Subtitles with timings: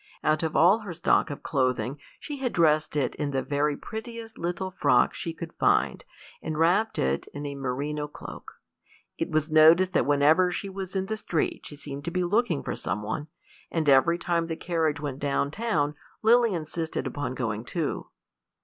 [0.23, 4.35] Out of all her stock of clothing she had dressed it in the very prettiest
[4.35, 6.03] little frock she could find,
[6.41, 8.59] and wrapped it in a merino cloak.
[9.19, 12.63] It was noticed that whenever she was in the street she seemed to be looking
[12.63, 13.27] for some one,
[13.69, 15.93] and every time the carriage went down town
[16.23, 18.07] Lily insisted upon going too.